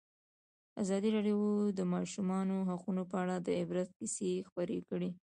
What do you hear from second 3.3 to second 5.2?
د عبرت کیسې خبر کړي.